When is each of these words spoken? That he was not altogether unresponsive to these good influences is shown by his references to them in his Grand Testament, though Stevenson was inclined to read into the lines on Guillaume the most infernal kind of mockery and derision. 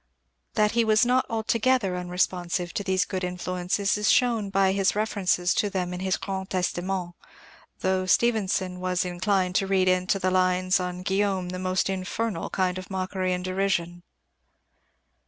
That 0.55 0.71
he 0.71 0.83
was 0.83 1.05
not 1.05 1.27
altogether 1.29 1.95
unresponsive 1.95 2.73
to 2.73 2.83
these 2.83 3.05
good 3.05 3.23
influences 3.23 3.99
is 3.99 4.09
shown 4.09 4.49
by 4.49 4.71
his 4.71 4.95
references 4.95 5.53
to 5.53 5.69
them 5.69 5.93
in 5.93 5.99
his 5.99 6.17
Grand 6.17 6.49
Testament, 6.49 7.13
though 7.81 8.07
Stevenson 8.07 8.79
was 8.79 9.05
inclined 9.05 9.53
to 9.57 9.67
read 9.67 9.87
into 9.87 10.17
the 10.17 10.31
lines 10.31 10.79
on 10.79 11.03
Guillaume 11.03 11.49
the 11.49 11.59
most 11.59 11.87
infernal 11.87 12.49
kind 12.49 12.79
of 12.79 12.89
mockery 12.89 13.31
and 13.31 13.45
derision. 13.45 14.01